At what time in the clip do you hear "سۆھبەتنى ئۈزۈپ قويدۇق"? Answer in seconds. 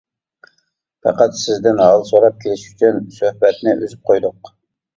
3.21-4.55